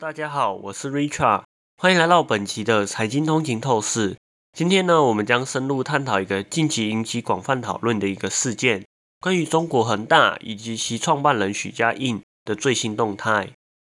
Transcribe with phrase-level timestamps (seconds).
[0.00, 1.42] 大家好，我是 Richard，
[1.76, 4.16] 欢迎来到本期的财经通勤透视。
[4.56, 8.86] 今天呢，我们将深入探讨一个近期引起广泛讨论的一个事件，
[9.20, 13.50] 关于中国恒大以及其创办人许家印的最新动态。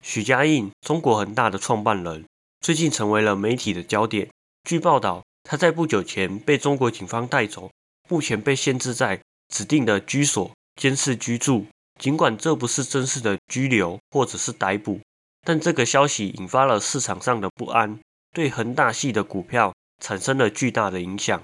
[0.05, 2.27] 许家印，中国恒大的创办人，
[2.61, 4.29] 最近成为了媒体的焦点。
[4.69, 7.71] 据报道，他在不久前被中国警方带走，
[8.11, 11.65] 目前被限制在指定的居所监视居住。
[11.99, 15.01] 尽管这不是正式的拘留或者是逮捕，
[15.45, 18.01] 但这个消息引发了市场上的不安，
[18.33, 21.43] 对恒大系的股票产生了巨大的影响。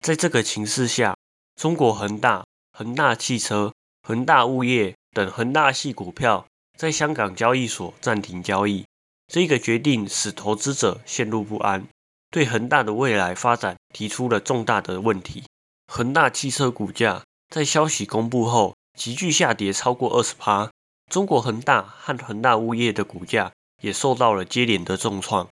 [0.00, 1.16] 在这个情势下，
[1.60, 6.46] 中国恒大、恒大汽车、恒大物业等恒大系股票
[6.78, 8.84] 在香港交易所暂停交易。
[9.32, 11.86] 这个决定使投资者陷入不安，
[12.30, 15.44] 对恒大的未来发展提出了重大的问题。
[15.86, 18.74] 恒大汽车股价在消息公布后。
[18.94, 20.70] 急剧下跌超过二十趴，
[21.12, 23.52] 中国恒大和恒大物业的股价
[23.82, 25.46] 也受到了接连的重创。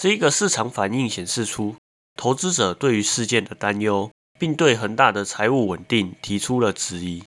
[0.00, 1.74] 这一个市场反应显示出
[2.14, 7.24] 投资者对于事件的担忧，并对恒大的财务稳定提出了质疑。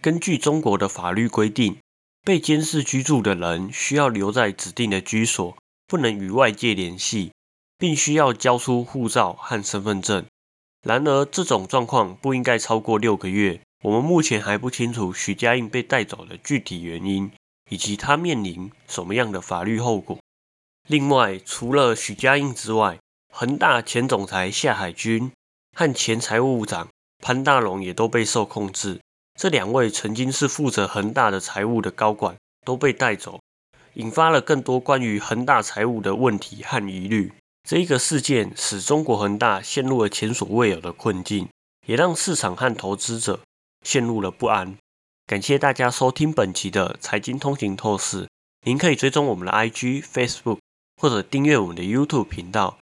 [0.00, 1.76] 根据中国的法律规定，
[2.24, 5.54] 被监视居住的人需要留在指定的居所，
[5.86, 7.32] 不能与外界联系，
[7.76, 10.24] 并需要交出护照和身份证。
[10.80, 13.60] 然而，这种状况不应该超过六个月。
[13.82, 17.30] 我们目前还不清楚许家印被带走的具体原因，
[17.70, 20.18] 以及他面临什么样的法律后果。
[20.88, 22.98] 另外，除了许家印之外，
[23.32, 25.30] 恒大前总裁夏海军
[25.76, 26.88] 和前财务部长
[27.22, 29.00] 潘大龙也都被受控制。
[29.38, 33.38] 这两位曾经是负责恒大的财务的高管都被带走，
[33.94, 37.32] 引发了更多关于恒大财务的问题和疑虑。
[37.68, 41.48] 这一个事件使中国恒大陷入了前所未有的困境，
[41.86, 43.38] 也让市场和投资者。
[43.82, 44.76] 陷入了不安。
[45.26, 48.28] 感谢大家收听本期的财经通行透视。
[48.64, 50.58] 您可以追踪我们的 IG、Facebook，
[50.96, 52.78] 或者订阅我们的 YouTube 频道。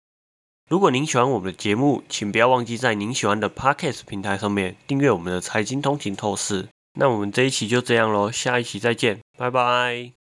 [0.69, 6.69] 如果您喜欢我们的节目，请不要忘记在您喜欢的 Podcast 平台上面订阅我们的财经通勤透视。
[6.95, 10.20] 那我们这一期就这样喽，下一期再见，拜拜。